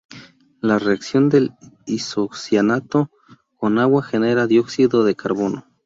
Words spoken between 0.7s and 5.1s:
reacción de isocianato con agua genera dióxido